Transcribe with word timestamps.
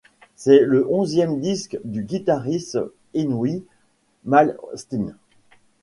C'est 0.35 0.61
le 0.61 0.87
onzième 0.91 1.39
disque 1.39 1.77
du 1.83 2.01
guitariste 2.03 2.79
Yngwie 3.13 3.63
Malmsteen. 4.25 5.13